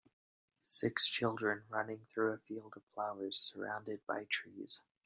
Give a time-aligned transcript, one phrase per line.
[0.63, 4.81] Six children running through a field of flowers surrounded by trees.